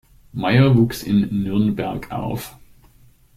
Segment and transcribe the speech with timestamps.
[0.33, 2.57] Meyer wuchs in Nürnberg auf.